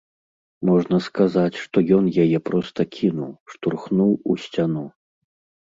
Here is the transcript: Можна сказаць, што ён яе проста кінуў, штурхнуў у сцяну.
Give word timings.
Можна 0.69 0.97
сказаць, 1.07 1.59
што 1.65 1.77
ён 1.99 2.09
яе 2.25 2.39
проста 2.51 2.81
кінуў, 2.97 3.31
штурхнуў 3.55 4.11
у 4.29 4.41
сцяну. 4.49 4.85